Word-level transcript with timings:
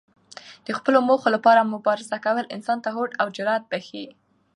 د 0.65 0.67
خپلو 0.77 0.97
موخو 1.07 1.27
لپاره 1.35 1.69
مبارزه 1.73 2.17
کول 2.25 2.45
انسان 2.55 2.77
ته 2.83 2.89
هوډ 2.95 3.09
او 3.21 3.27
جرات 3.37 3.63
بښي. 3.71 4.05